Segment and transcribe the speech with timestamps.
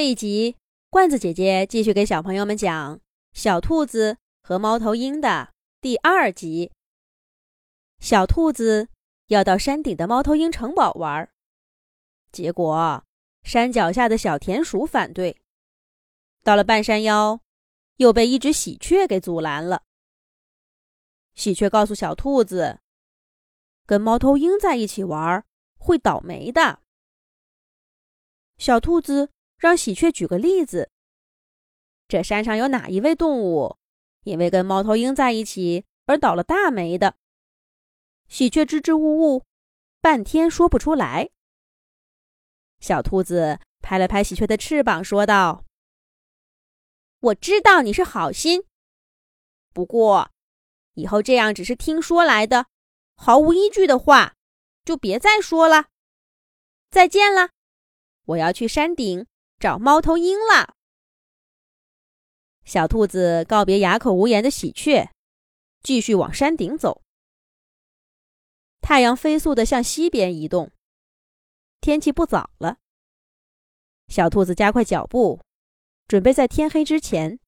[0.00, 0.56] 这一集，
[0.88, 2.96] 罐子姐姐继续给小朋友们讲
[3.34, 6.72] 《小兔子和猫头鹰》的第二集。
[7.98, 8.88] 小兔子
[9.26, 11.30] 要到山顶的猫头鹰城堡玩，
[12.32, 13.04] 结果
[13.42, 15.36] 山脚下的小田鼠反对。
[16.42, 17.38] 到了半山腰，
[17.96, 19.82] 又被一只喜鹊给阻拦了。
[21.34, 22.80] 喜鹊告诉小兔子
[23.84, 25.44] ：“跟猫头鹰在一起玩
[25.76, 26.80] 会倒霉的。”
[28.56, 29.28] 小兔子。
[29.60, 30.90] 让喜鹊举个例子。
[32.08, 33.76] 这山上有哪一位动物
[34.24, 37.14] 因为跟猫头鹰在一起而倒了大霉的？
[38.26, 39.44] 喜鹊支支吾吾，
[40.00, 41.30] 半天说不出来。
[42.80, 45.64] 小兔子拍了拍喜鹊的翅膀，说道
[47.20, 48.64] ：“我知道你是好心，
[49.72, 50.30] 不过
[50.94, 52.66] 以后这样只是听说来的、
[53.14, 54.34] 毫无依据的话，
[54.84, 55.88] 就别再说了。
[56.90, 57.50] 再见了，
[58.24, 59.26] 我要去山顶。”
[59.60, 60.74] 找猫头鹰了。
[62.64, 65.10] 小兔子告别哑口无言的喜鹊，
[65.82, 67.02] 继续往山顶走。
[68.80, 70.72] 太阳飞速的向西边移动，
[71.82, 72.78] 天气不早了。
[74.08, 75.42] 小兔子加快脚步，
[76.08, 77.38] 准备在天黑之前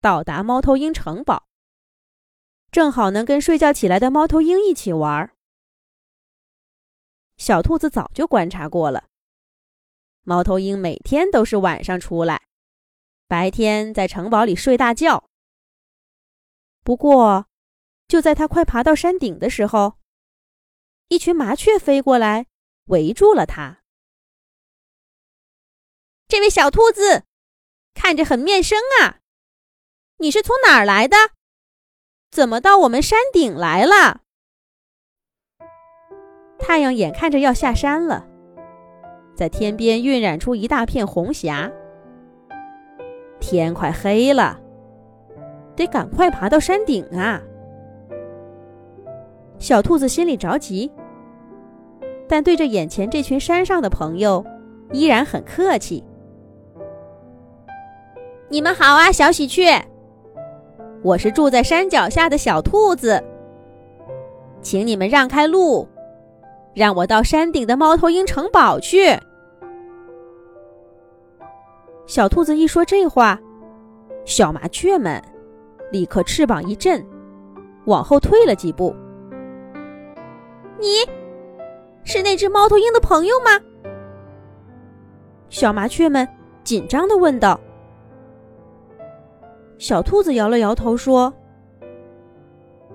[0.00, 1.48] 到达猫头鹰城堡，
[2.70, 5.34] 正好能跟睡觉起来的猫头鹰一起玩。
[7.36, 9.08] 小兔子早就观察过了。
[10.28, 12.42] 猫头鹰每天都是晚上出来，
[13.28, 15.30] 白天在城堡里睡大觉。
[16.82, 17.46] 不过，
[18.08, 19.98] 就在它快爬到山顶的时候，
[21.06, 22.46] 一群麻雀飞过来，
[22.86, 23.82] 围住了它。
[26.26, 27.22] 这位小兔子，
[27.94, 29.20] 看着很面生啊，
[30.16, 31.16] 你是从哪儿来的？
[32.32, 34.22] 怎么到我们山顶来了？
[36.58, 38.28] 太阳眼看着要下山了。
[39.36, 41.70] 在天边晕染出一大片红霞，
[43.38, 44.58] 天快黑了，
[45.76, 47.42] 得赶快爬到山顶啊！
[49.58, 50.90] 小兔子心里着急，
[52.26, 54.42] 但对着眼前这群山上的朋友，
[54.90, 56.02] 依然很客气。
[58.48, 59.84] 你们好啊，小喜鹊，
[61.02, 63.22] 我是住在山脚下的小兔子，
[64.62, 65.86] 请你们让开路，
[66.72, 69.18] 让我到山顶的猫头鹰城堡去。
[72.06, 73.38] 小兔子一说这话，
[74.24, 75.20] 小麻雀们
[75.90, 77.04] 立刻翅膀一震，
[77.86, 78.94] 往后退了几步。
[80.78, 80.86] 你
[82.04, 83.60] 是那只猫头鹰的朋友吗？
[85.48, 86.26] 小麻雀们
[86.62, 87.58] 紧张的问道。
[89.76, 91.34] 小兔子摇了摇头说：“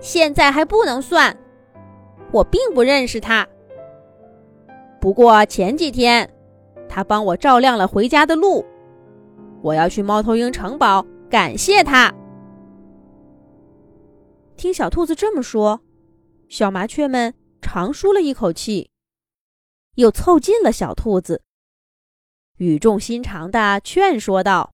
[0.00, 1.34] 现在还不能算，
[2.32, 3.46] 我并不认识他。
[5.00, 6.28] 不过前几天，
[6.88, 8.64] 他帮我照亮了回家的路。”
[9.62, 12.14] 我要去猫头鹰城堡，感谢他。
[14.56, 15.80] 听小兔子这么说，
[16.48, 18.90] 小麻雀们长舒了一口气，
[19.96, 21.42] 又凑近了小兔子，
[22.56, 24.72] 语重心长的劝说道：“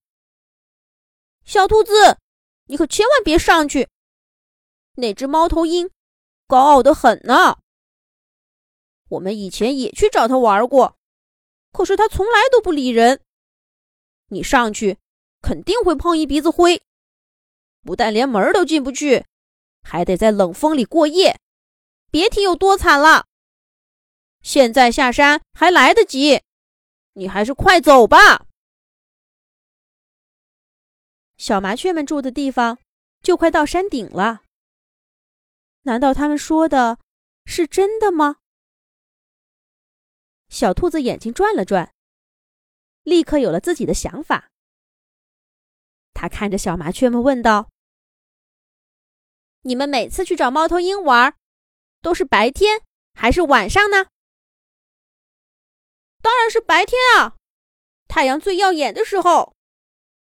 [1.44, 2.18] 小兔子，
[2.66, 3.88] 你可千万别上去，
[4.96, 5.90] 那只猫头鹰
[6.46, 7.58] 高傲的很呢。
[9.08, 10.96] 我们以前也去找他玩过，
[11.72, 13.20] 可是他从来都不理人。”
[14.32, 14.98] 你上去
[15.42, 16.82] 肯定会碰一鼻子灰，
[17.82, 19.26] 不但连门都进不去，
[19.82, 21.38] 还得在冷风里过夜，
[22.10, 23.26] 别提有多惨了。
[24.42, 26.40] 现在下山还来得及，
[27.12, 28.46] 你还是快走吧。
[31.36, 32.78] 小麻雀们住的地方
[33.20, 34.42] 就快到山顶了，
[35.82, 36.98] 难道他们说的
[37.44, 38.36] 是真的吗？
[40.48, 41.92] 小兔子眼睛转了转。
[43.02, 44.48] 立刻有了自己的想法。
[46.14, 47.68] 他看着小麻雀们问道
[49.62, 51.34] ：“你们每次去找猫头鹰玩，
[52.00, 52.82] 都是白天
[53.14, 54.06] 还是晚上呢
[56.22, 57.36] ？”“当然是白天啊，
[58.06, 59.56] 太阳最耀眼的时候。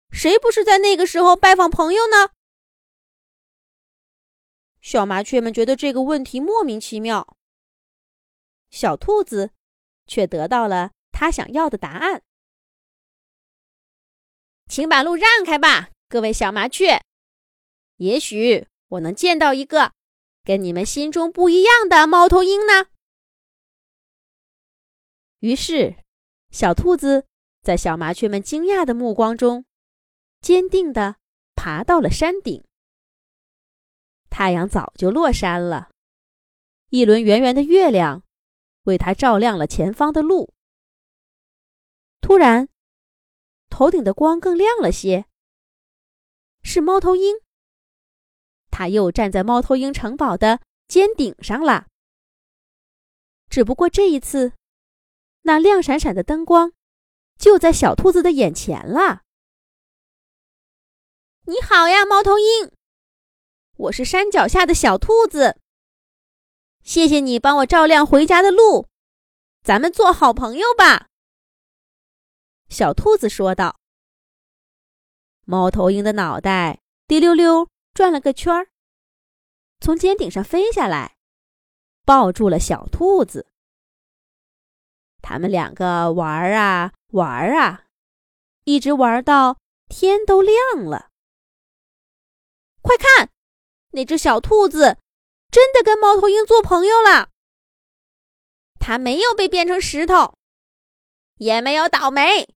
[0.09, 2.29] 谁不是在那个时候拜访朋友呢？”
[4.81, 7.37] 小麻雀们觉得这个问题莫名其妙。
[8.69, 9.51] 小兔子
[10.05, 12.23] 却得到了他想要的答案。
[14.67, 17.01] 请把路让开吧，各位小麻雀。
[17.97, 19.93] 也许我能见到一个
[20.43, 22.87] 跟你们心中不一样的猫头鹰呢。
[25.39, 25.95] 于是，
[26.51, 27.25] 小兔子
[27.61, 29.65] 在小麻雀们惊讶的目光中，
[30.41, 31.15] 坚定地
[31.55, 32.63] 爬到了山顶。
[34.29, 35.89] 太阳早就落山了，
[36.89, 38.23] 一轮圆圆的月亮
[38.83, 40.53] 为它照亮了前方的路。
[42.19, 42.67] 突然，
[43.69, 45.25] 头顶的光更亮了些。
[46.63, 47.37] 是猫头鹰，
[48.69, 51.87] 它又站在猫头鹰城堡的尖顶上了。
[53.49, 54.53] 只不过这一次，
[55.43, 56.73] 那亮闪闪的灯光
[57.37, 59.21] 就在小兔子的眼前了。
[61.45, 62.71] 你好呀，猫头鹰，
[63.77, 65.59] 我是山脚下的小兔子。
[66.83, 68.87] 谢谢你帮我照亮回家的路，
[69.63, 71.07] 咱们做好朋友吧。”
[72.69, 73.79] 小兔子说道。
[75.45, 78.67] 猫头鹰的脑袋滴溜溜转了个圈儿，
[79.79, 81.17] 从尖顶上飞下来，
[82.03, 83.47] 抱住了小兔子。
[85.21, 87.85] 他们两个玩啊玩啊，
[88.65, 91.11] 一直玩到天都亮了。
[92.81, 93.29] 快看，
[93.91, 94.97] 那只小兔子
[95.49, 97.29] 真的跟猫头鹰做朋友了。
[98.79, 100.37] 它没有被变成石头，
[101.37, 102.55] 也没有倒霉。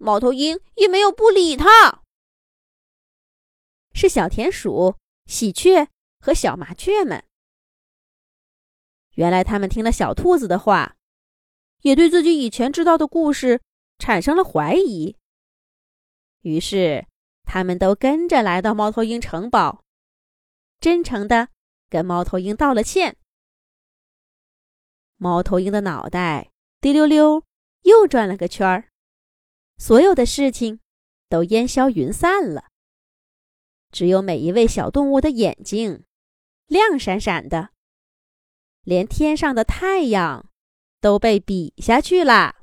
[0.00, 2.02] 猫头鹰也没有不理它。
[3.92, 5.88] 是小田鼠、喜鹊
[6.18, 7.22] 和小麻雀们。
[9.16, 10.96] 原来他们听了小兔子的话，
[11.82, 13.60] 也对自己以前知道的故事
[13.98, 15.16] 产生了怀疑。
[16.40, 17.06] 于是。
[17.52, 19.82] 他们都跟着来到猫头鹰城堡，
[20.78, 21.48] 真诚的
[21.88, 23.16] 跟猫头鹰道了歉。
[25.16, 27.44] 猫头鹰的脑袋滴溜溜
[27.82, 28.89] 又转了个圈儿，
[29.80, 30.78] 所有的事情
[31.30, 32.64] 都烟消云散了。
[33.90, 36.04] 只有每一位小动物的眼睛
[36.66, 37.70] 亮闪闪的，
[38.84, 40.50] 连天上的太阳
[41.00, 42.56] 都被比下去了。